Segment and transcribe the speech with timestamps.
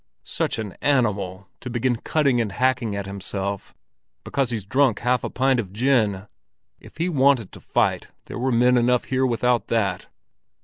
[0.23, 3.75] "Such an animal to begin cutting and hacking at himself
[4.23, 6.25] because he's drunk half a pint of gin!
[6.79, 10.07] If he wanted to fight, there were men enough here without that!"